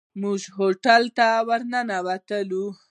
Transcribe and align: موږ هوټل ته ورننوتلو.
موږ 0.21 0.41
هوټل 0.57 1.03
ته 1.17 1.27
ورننوتلو. 1.47 2.65